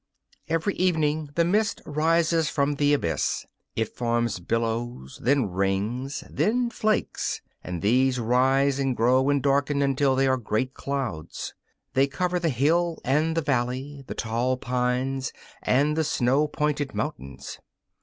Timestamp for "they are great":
10.15-10.73